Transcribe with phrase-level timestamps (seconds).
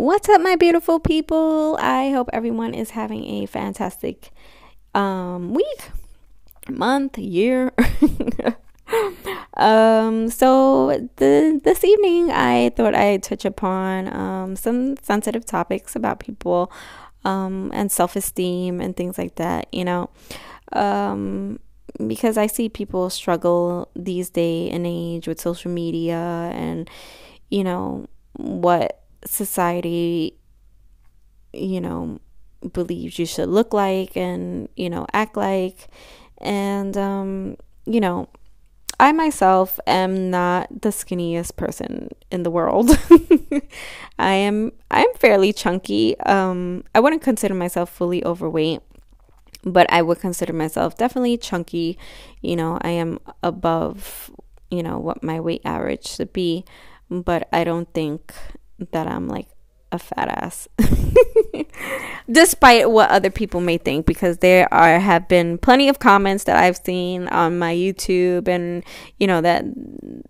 [0.00, 1.76] What's up, my beautiful people?
[1.78, 4.30] I hope everyone is having a fantastic
[4.94, 5.90] um, week,
[6.70, 7.70] month, year.
[9.58, 16.18] um, so the, this evening, I thought I'd touch upon um, some sensitive topics about
[16.18, 16.72] people
[17.26, 19.66] um, and self esteem and things like that.
[19.70, 20.08] You know,
[20.72, 21.60] um,
[22.06, 26.16] because I see people struggle these day and age with social media
[26.54, 26.88] and
[27.50, 30.36] you know what society,
[31.52, 32.20] you know,
[32.72, 35.88] believes you should look like and, you know, act like.
[36.38, 37.56] And, um,
[37.86, 38.28] you know,
[38.98, 42.90] I myself am not the skinniest person in the world.
[44.18, 46.20] I am I'm fairly chunky.
[46.20, 48.80] Um I wouldn't consider myself fully overweight,
[49.64, 51.96] but I would consider myself definitely chunky.
[52.42, 54.30] You know, I am above,
[54.70, 56.66] you know, what my weight average should be,
[57.08, 58.34] but I don't think
[58.92, 59.48] that I'm like
[59.92, 60.68] a fat ass.
[62.30, 66.56] Despite what other people may think, because there are have been plenty of comments that
[66.56, 68.84] I've seen on my YouTube and
[69.18, 69.64] you know that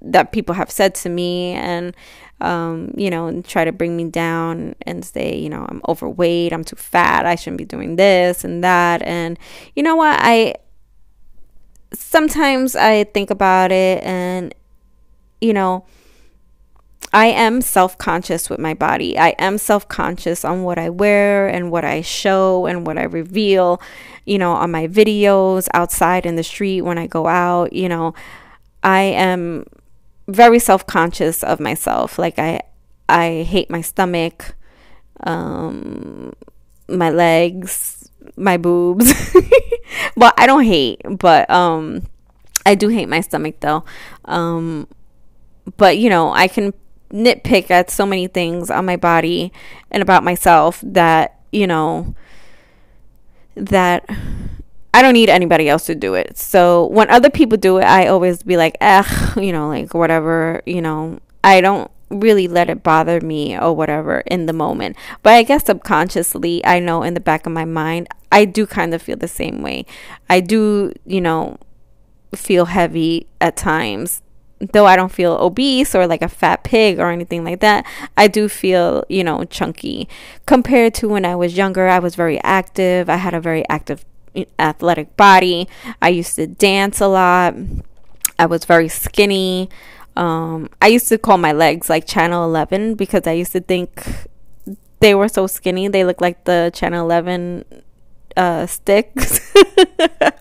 [0.00, 1.94] that people have said to me and
[2.40, 6.52] um, you know, and try to bring me down and say, you know, I'm overweight,
[6.52, 9.02] I'm too fat, I shouldn't be doing this and that.
[9.02, 9.38] And
[9.76, 10.18] you know what?
[10.20, 10.54] I
[11.92, 14.54] sometimes I think about it and
[15.40, 15.84] you know,
[17.12, 19.18] I am self conscious with my body.
[19.18, 23.02] I am self conscious on what I wear and what I show and what I
[23.02, 23.80] reveal,
[24.24, 27.72] you know, on my videos, outside in the street, when I go out.
[27.72, 28.14] You know,
[28.82, 29.66] I am
[30.28, 32.18] very self conscious of myself.
[32.18, 32.60] Like, I,
[33.08, 34.54] I hate my stomach,
[35.24, 36.32] um,
[36.88, 39.12] my legs, my boobs.
[40.16, 42.02] well, I don't hate, but, um,
[42.66, 43.84] I do hate my stomach though.
[44.26, 44.86] Um,
[45.76, 46.72] but you know, I can
[47.12, 49.52] nitpick at so many things on my body
[49.90, 52.14] and about myself that, you know,
[53.54, 54.08] that
[54.92, 56.36] I don't need anybody else to do it.
[56.36, 59.04] So when other people do it, I always be like, eh,
[59.36, 64.20] you know, like whatever, you know, I don't really let it bother me or whatever
[64.26, 64.96] in the moment.
[65.22, 68.94] But I guess subconsciously, I know in the back of my mind, I do kind
[68.94, 69.86] of feel the same way.
[70.28, 71.58] I do, you know,
[72.34, 74.22] feel heavy at times
[74.60, 78.28] though I don't feel obese or like a fat pig or anything like that, I
[78.28, 80.08] do feel, you know, chunky.
[80.46, 83.08] Compared to when I was younger, I was very active.
[83.08, 84.04] I had a very active
[84.58, 85.68] athletic body.
[86.00, 87.54] I used to dance a lot.
[88.38, 89.70] I was very skinny.
[90.16, 94.04] Um, I used to call my legs like Channel 11 because I used to think
[95.00, 95.88] they were so skinny.
[95.88, 97.64] They looked like the Channel 11
[98.36, 99.52] uh, sticks.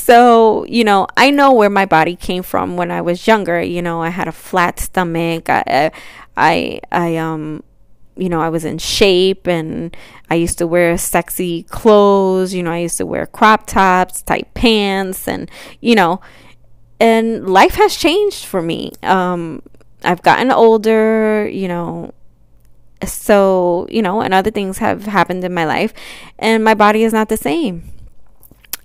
[0.00, 3.60] so, you know, I know where my body came from when I was younger.
[3.60, 5.50] You know, I had a flat stomach.
[5.50, 5.90] I,
[6.36, 7.62] I, I, um,
[8.16, 9.94] you know, I was in shape and
[10.30, 12.54] I used to wear sexy clothes.
[12.54, 15.50] You know, I used to wear crop tops, tight pants, and,
[15.82, 16.22] you know,
[16.98, 18.92] and life has changed for me.
[19.02, 19.62] Um,
[20.02, 22.14] I've gotten older, you know,
[23.04, 25.92] so, you know, and other things have happened in my life,
[26.38, 27.99] and my body is not the same.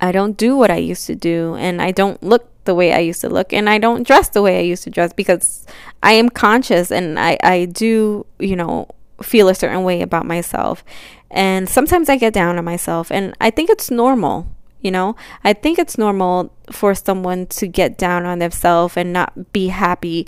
[0.01, 3.00] I don't do what I used to do, and I don't look the way I
[3.00, 5.66] used to look, and I don't dress the way I used to dress because
[6.03, 8.88] I am conscious and I, I do, you know,
[9.22, 10.83] feel a certain way about myself.
[11.31, 14.47] And sometimes I get down on myself, and I think it's normal.
[14.81, 19.51] You know, I think it's normal for someone to get down on themselves and not
[19.51, 20.27] be happy,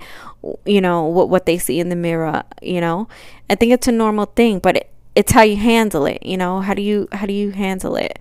[0.66, 3.08] you know, what what they see in the mirror, you know.
[3.52, 6.62] I think it's a normal thing, but it, it's how you handle it, you know.
[6.62, 8.18] How do you how do you handle it?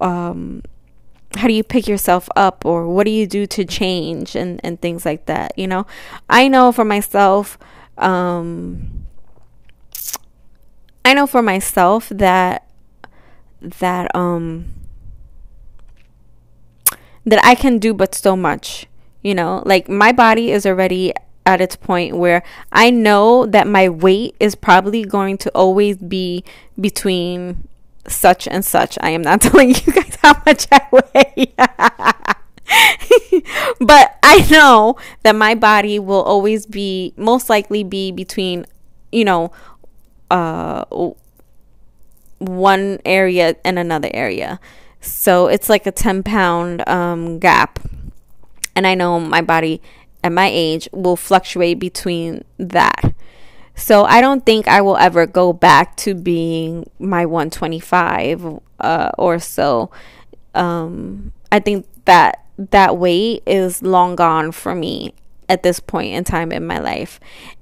[0.00, 0.62] Um
[1.36, 4.80] how do you pick yourself up or what do you do to change and and
[4.80, 5.86] things like that, you know?
[6.28, 7.58] I know for myself
[7.98, 9.04] um
[11.04, 12.66] I know for myself that
[13.60, 14.74] that um
[17.26, 18.86] that I can do but so much.
[19.22, 21.14] You know, like my body is already
[21.46, 22.42] at its point where
[22.72, 26.44] I know that my weight is probably going to always be
[26.78, 27.68] between
[28.06, 28.98] such and such.
[29.00, 31.54] I am not telling you guys how much I weigh.
[33.80, 38.64] but I know that my body will always be most likely be between,
[39.12, 39.52] you know,
[40.30, 40.84] uh
[42.38, 44.58] one area and another area.
[45.00, 47.78] So it's like a 10 pound um, gap.
[48.74, 49.80] And I know my body
[50.22, 53.14] at my age will fluctuate between that.
[53.74, 59.38] So I don't think I will ever go back to being my 125 uh, or
[59.38, 59.90] so.
[60.54, 65.14] Um, I think that that weight is long gone for me
[65.48, 67.18] at this point in time in my life.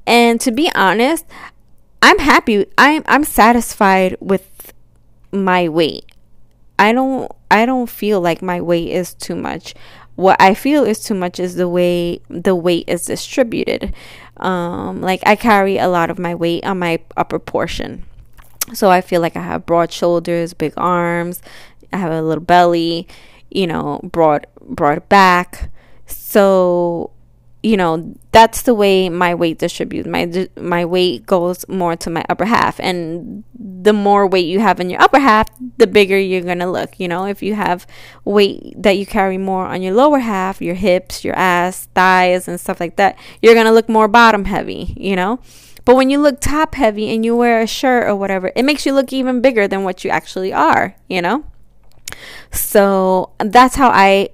[0.06, 1.25] And to be honest,
[2.03, 2.67] I'm happy.
[2.76, 4.73] I'm I'm satisfied with
[5.31, 6.05] my weight.
[6.79, 9.75] I don't I don't feel like my weight is too much.
[10.15, 13.94] What I feel is too much is the way the weight is distributed.
[14.43, 18.05] Um, like I carry a lot of my weight on my upper portion.
[18.75, 21.43] So I feel like I have broad shoulders, big arms,
[21.93, 23.06] I have a little belly,
[23.50, 25.71] you know, broad broad back.
[26.06, 27.11] So
[27.62, 32.25] you know that's the way my weight distributes my my weight goes more to my
[32.29, 35.47] upper half and the more weight you have in your upper half
[35.82, 37.87] the bigger you're going to look you know if you have
[38.25, 42.61] weight that you carry more on your lower half your hips your ass thighs and
[42.61, 45.40] stuff like that you're going to look more bottom heavy you know
[45.84, 48.87] but when you look top heavy and you wear a shirt or whatever it makes
[48.87, 51.44] you look even bigger than what you actually are you know
[52.50, 54.31] so that's how I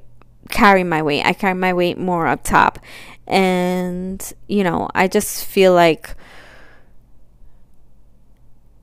[0.50, 1.24] carry my weight.
[1.24, 2.78] I carry my weight more up top.
[3.26, 6.14] And, you know, I just feel like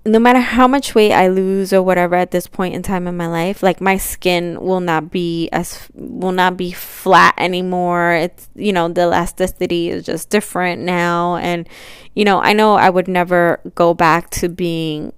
[0.07, 3.17] no matter how much weight I lose or whatever at this point in time in
[3.17, 8.13] my life, like my skin will not be as will not be flat anymore.
[8.13, 11.67] It's you know, the elasticity is just different now and
[12.13, 15.11] you know, I know I would never go back to being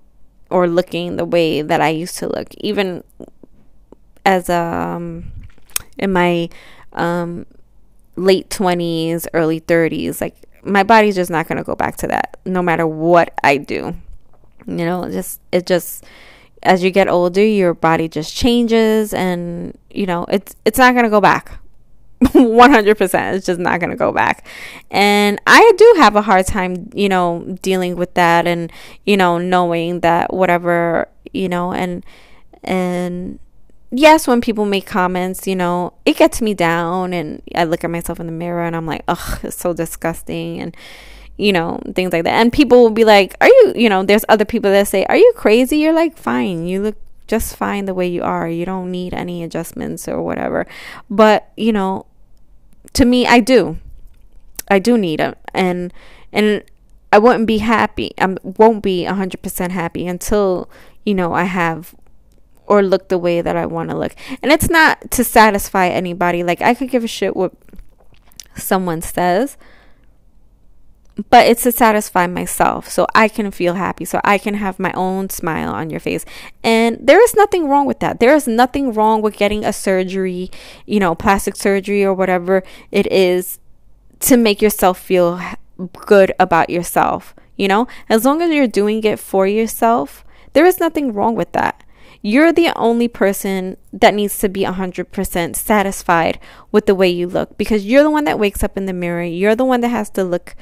[0.49, 3.03] or looking the way that I used to look even
[4.25, 5.31] as um
[5.97, 6.47] in my
[6.93, 7.45] um
[8.15, 10.21] late 20s, early 30s.
[10.21, 13.57] Like my body's just not going to go back to that no matter what I
[13.57, 13.93] do.
[14.67, 16.03] You know, just it just
[16.63, 21.05] as you get older, your body just changes and you know, it's it's not going
[21.05, 21.59] to go back.
[22.23, 24.45] 100% it's just not going to go back.
[24.89, 28.71] And I do have a hard time, you know, dealing with that and
[29.05, 32.05] you know, knowing that whatever, you know, and
[32.63, 33.39] and
[33.91, 37.89] yes, when people make comments, you know, it gets me down and I look at
[37.89, 40.75] myself in the mirror and I'm like, ugh, it's so disgusting and
[41.37, 42.33] you know, things like that.
[42.33, 45.17] And people will be like, Are you you know, there's other people that say, Are
[45.17, 45.77] you crazy?
[45.77, 46.65] You're like fine.
[46.65, 46.95] You look
[47.27, 48.49] just fine the way you are.
[48.49, 50.65] You don't need any adjustments or whatever.
[51.09, 52.05] But, you know,
[52.93, 53.77] to me I do.
[54.69, 55.35] I do need them.
[55.53, 55.93] And
[56.33, 56.63] and
[57.11, 58.13] I wouldn't be happy.
[58.17, 60.69] I won't be 100% happy until,
[61.05, 61.95] you know, I have
[62.65, 64.13] or look the way that I want to look.
[64.43, 66.43] And it's not to satisfy anybody.
[66.43, 67.53] Like I could give a shit what
[68.55, 69.57] someone says,
[71.29, 74.91] but it's to satisfy myself so I can feel happy, so I can have my
[74.93, 76.25] own smile on your face.
[76.63, 78.19] And there is nothing wrong with that.
[78.19, 80.51] There is nothing wrong with getting a surgery,
[80.85, 83.59] you know, plastic surgery or whatever it is
[84.21, 85.39] to make yourself feel
[85.93, 87.35] good about yourself.
[87.55, 90.23] You know, as long as you're doing it for yourself,
[90.53, 91.83] there is nothing wrong with that.
[92.21, 96.39] You're the only person that needs to be 100% satisfied
[96.71, 99.23] with the way you look because you're the one that wakes up in the mirror.
[99.23, 100.55] You're the one that has to look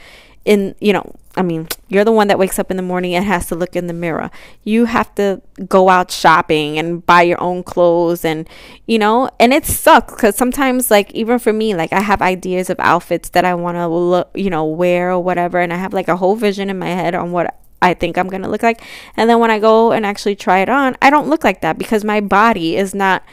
[0.45, 3.25] in, you know, I mean, you're the one that wakes up in the morning and
[3.25, 4.29] has to look in the mirror.
[4.63, 8.47] You have to go out shopping and buy your own clothes and,
[8.85, 12.69] you know, and it sucks because sometimes, like, even for me, like, I have ideas
[12.69, 15.59] of outfits that I want to look, you know, wear or whatever.
[15.59, 18.29] And I have like a whole vision in my head on what I think I'm
[18.29, 18.81] going to look like.
[19.17, 21.77] And then when I go and actually try it on, I don't look like that
[21.77, 23.23] because my body is not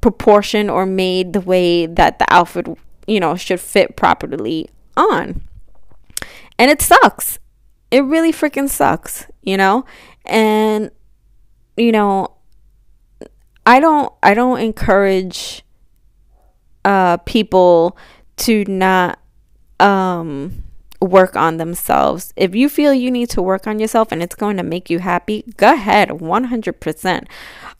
[0.00, 2.66] proportioned or made the way that the outfit,
[3.06, 5.47] you know, should fit properly on.
[6.58, 7.38] And it sucks.
[7.90, 9.84] It really freaking sucks, you know?
[10.26, 10.90] And
[11.76, 12.34] you know,
[13.64, 15.62] I don't I don't encourage
[16.84, 17.96] uh people
[18.36, 19.18] to not
[19.80, 20.64] um
[21.00, 22.32] work on themselves.
[22.36, 24.98] If you feel you need to work on yourself and it's going to make you
[24.98, 27.24] happy, go ahead 100%.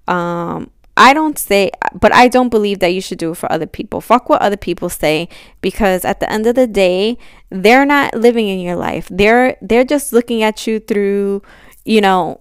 [0.07, 3.67] Um, I don't say, but I don't believe that you should do it for other
[3.67, 4.01] people.
[4.01, 5.29] Fuck what other people say
[5.61, 7.17] because at the end of the day,
[7.51, 9.09] they're not living in your life.
[9.09, 11.43] They're they're just looking at you through,
[11.85, 12.41] you know,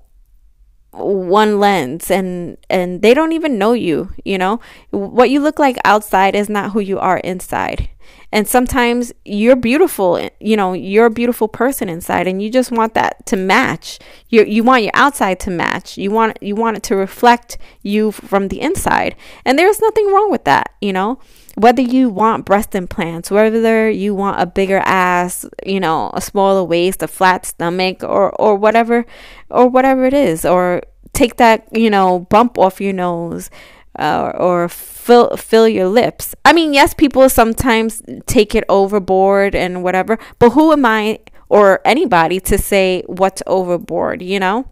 [0.97, 4.59] one lens and and they don't even know you, you know?
[4.91, 7.89] What you look like outside is not who you are inside.
[8.31, 12.93] And sometimes you're beautiful, you know, you're a beautiful person inside and you just want
[12.93, 13.99] that to match.
[14.29, 15.97] You you want your outside to match.
[15.97, 19.15] You want you want it to reflect you from the inside.
[19.45, 21.19] And there's nothing wrong with that, you know?
[21.57, 26.63] Whether you want breast implants, whether you want a bigger ass, you know, a smaller
[26.63, 29.05] waist, a flat stomach or or whatever
[29.49, 30.83] or whatever it is or
[31.13, 33.49] take that, you know, bump off your nose
[33.97, 36.35] uh, or fill fill your lips.
[36.45, 41.81] I mean, yes, people sometimes take it overboard and whatever, but who am I or
[41.85, 44.69] anybody to say what's overboard, you know?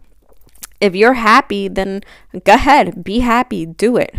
[0.80, 2.02] If you're happy, then
[2.44, 4.14] go ahead, be happy, do it.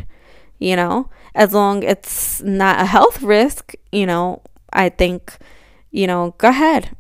[0.60, 4.42] You know, as long it's not a health risk, you know,
[4.74, 5.38] I think,
[5.92, 6.98] you know, go ahead.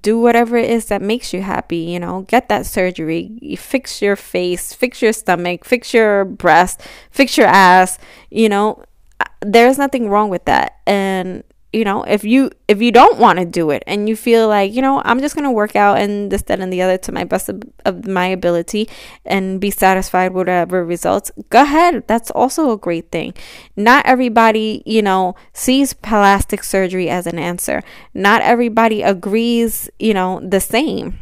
[0.00, 4.16] do whatever it is that makes you happy, you know, get that surgery, fix your
[4.16, 7.98] face, fix your stomach, fix your breast, fix your ass,
[8.30, 8.82] you know,
[9.20, 10.78] uh, there's nothing wrong with that.
[10.86, 14.48] And you know if you if you don't want to do it and you feel
[14.48, 16.98] like you know i'm just going to work out and this that and the other
[16.98, 18.88] to my best of, of, my ability
[19.24, 22.04] and be satisfied with whatever results go ahead.
[22.06, 23.34] That's also a great thing.
[23.76, 27.82] Not everybody you know sees plastic surgery as an answer.
[28.14, 31.18] Not everybody agrees you know the same.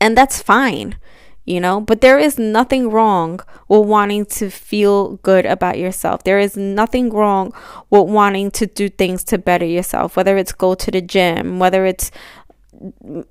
[0.00, 0.96] And that's fine
[1.44, 1.80] you know?
[1.80, 6.24] But there is nothing wrong with wanting to feel good about yourself.
[6.24, 7.52] There is nothing wrong
[7.90, 11.86] with wanting to do things to better yourself whether it's go to the gym whether
[11.86, 12.10] it's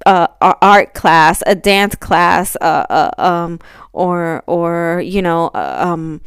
[0.05, 3.59] uh, art class a dance class uh, uh, um,
[3.91, 6.21] or or you know uh, um,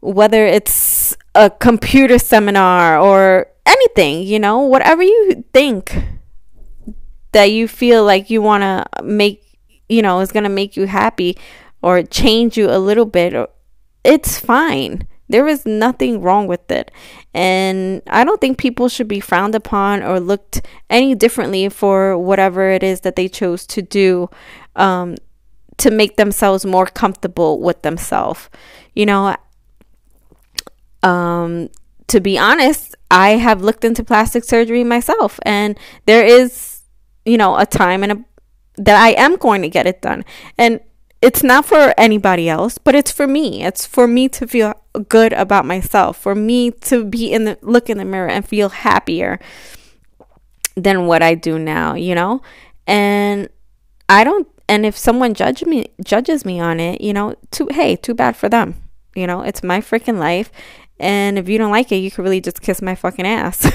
[0.00, 4.60] whether it's a computer seminar or anything you know?
[4.60, 5.96] Whatever you think
[7.32, 9.45] that you feel like you want to make
[9.88, 11.36] you know, is going to make you happy
[11.82, 13.34] or change you a little bit,
[14.04, 15.06] it's fine.
[15.28, 16.90] There is nothing wrong with it.
[17.34, 22.70] And I don't think people should be frowned upon or looked any differently for whatever
[22.70, 24.30] it is that they chose to do
[24.76, 25.16] um,
[25.78, 28.48] to make themselves more comfortable with themselves.
[28.94, 29.36] You know,
[31.02, 31.68] um,
[32.08, 36.82] to be honest, I have looked into plastic surgery myself, and there is,
[37.24, 38.24] you know, a time and a
[38.76, 40.24] that I am going to get it done.
[40.58, 40.80] And
[41.22, 43.64] it's not for anybody else, but it's for me.
[43.64, 44.74] It's for me to feel
[45.08, 48.68] good about myself, for me to be in the look in the mirror and feel
[48.68, 49.38] happier
[50.76, 52.42] than what I do now, you know?
[52.86, 53.48] And
[54.08, 57.96] I don't and if someone judge me judges me on it, you know, too hey,
[57.96, 58.74] too bad for them.
[59.14, 60.52] You know, it's my freaking life.
[60.98, 63.66] And if you don't like it, you can really just kiss my fucking ass.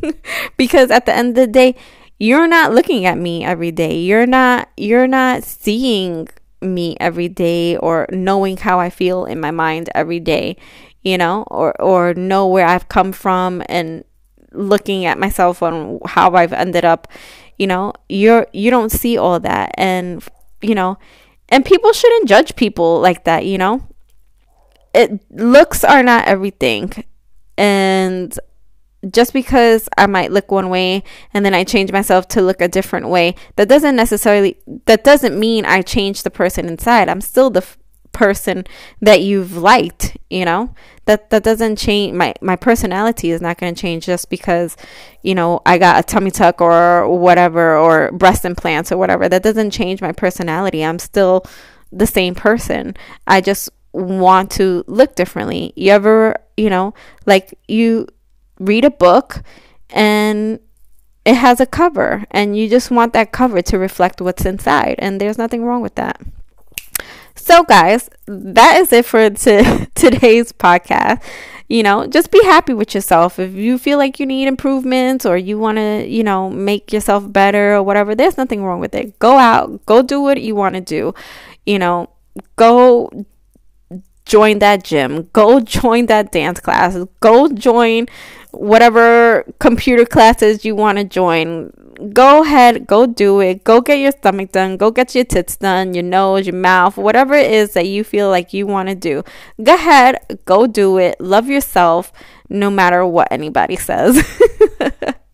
[0.56, 1.76] because at the end of the day,
[2.18, 3.98] you're not looking at me every day.
[3.98, 6.28] You're not you're not seeing
[6.60, 10.56] me every day or knowing how I feel in my mind every day,
[11.02, 14.04] you know, or or know where I've come from and
[14.52, 17.08] looking at myself on how I've ended up,
[17.58, 20.24] you know, you're you don't see all that and
[20.62, 20.98] you know,
[21.50, 23.86] and people shouldn't judge people like that, you know.
[24.94, 27.04] It looks are not everything.
[27.58, 28.38] And
[29.10, 32.68] just because I might look one way and then I change myself to look a
[32.68, 37.08] different way, that doesn't necessarily that doesn't mean I change the person inside.
[37.08, 37.78] I'm still the f-
[38.12, 38.64] person
[39.00, 40.74] that you've liked, you know?
[41.04, 44.76] That that doesn't change my my personality is not going to change just because,
[45.22, 49.28] you know, I got a tummy tuck or whatever or breast implants or whatever.
[49.28, 50.84] That doesn't change my personality.
[50.84, 51.44] I'm still
[51.92, 52.96] the same person.
[53.26, 55.72] I just want to look differently.
[55.76, 56.92] You ever, you know,
[57.24, 58.08] like you
[58.58, 59.42] read a book
[59.90, 60.60] and
[61.24, 65.20] it has a cover and you just want that cover to reflect what's inside and
[65.20, 66.20] there's nothing wrong with that.
[67.34, 71.22] So guys that is it for t- today's podcast.
[71.68, 73.40] You know just be happy with yourself.
[73.40, 77.30] If you feel like you need improvements or you want to you know make yourself
[77.32, 79.18] better or whatever there's nothing wrong with it.
[79.18, 81.12] Go out go do what you want to do.
[81.64, 82.10] You know
[82.54, 83.10] go
[84.26, 85.28] join that gym.
[85.32, 86.96] Go join that dance class.
[87.20, 88.06] Go join
[88.56, 91.72] whatever computer classes you want to join,
[92.12, 93.64] go ahead, go do it.
[93.64, 94.76] Go get your stomach done.
[94.76, 98.28] Go get your tits done, your nose, your mouth, whatever it is that you feel
[98.28, 99.22] like you want to do.
[99.62, 101.20] Go ahead, go do it.
[101.20, 102.12] Love yourself
[102.48, 104.22] no matter what anybody says.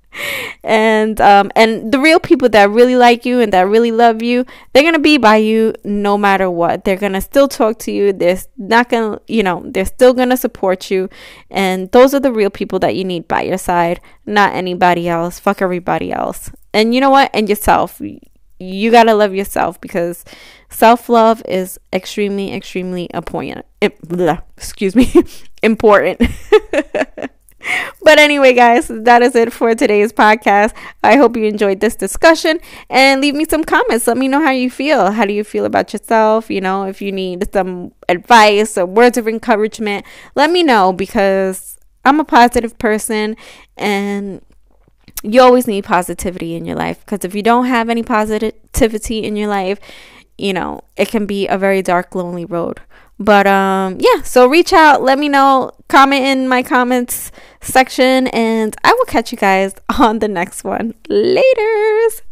[0.64, 4.45] and um, and the real people that really like you and that really love you,
[4.73, 6.85] they're gonna be by you no matter what.
[6.85, 8.12] They're gonna still talk to you.
[8.12, 11.09] They're not gonna, you know, they're still gonna support you.
[11.50, 15.38] And those are the real people that you need by your side, not anybody else.
[15.38, 16.50] Fuck everybody else.
[16.73, 17.31] And you know what?
[17.35, 18.00] And yourself.
[18.59, 20.25] You gotta love yourself because
[20.71, 23.67] self love is extremely, extremely important.
[23.81, 25.12] Excuse me,
[25.62, 26.23] important.
[28.02, 30.75] but anyway, guys, that is it for today's podcast.
[31.02, 34.07] I hope you enjoyed this discussion and leave me some comments.
[34.07, 35.12] Let me know how you feel.
[35.12, 36.50] How do you feel about yourself?
[36.50, 40.04] You know, if you need some advice or words of encouragement,
[40.35, 43.37] let me know because I'm a positive person
[43.76, 44.42] and
[45.23, 49.37] you always need positivity in your life because if you don't have any positivity in
[49.37, 49.78] your life,
[50.37, 52.81] you know, it can be a very dark, lonely road.
[53.19, 57.31] But um yeah, so reach out, let me know, comment in my comments
[57.62, 60.95] section and I will catch you guys on the next one.
[61.09, 62.23] Laters.